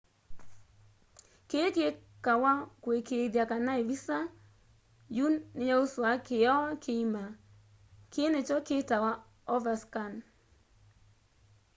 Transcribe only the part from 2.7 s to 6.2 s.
kuikiithya kana ivisa yu niyausua